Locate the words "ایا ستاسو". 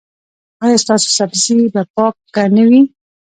0.63-1.07